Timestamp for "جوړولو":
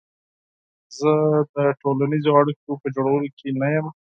2.95-3.29